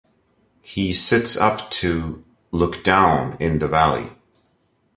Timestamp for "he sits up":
0.63-1.69